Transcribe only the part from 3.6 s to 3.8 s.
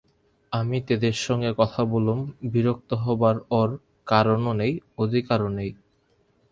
ওঁর